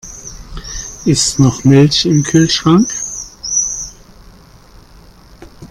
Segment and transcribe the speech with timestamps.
[1.05, 2.89] Ist noch Milch im Kühlschrank?